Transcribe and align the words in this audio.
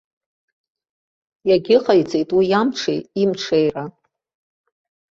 Иагьыҟаиҵеит 1.49 2.29
уи 2.37 2.47
амҽеи 2.59 2.99
имҽеира. 3.21 3.83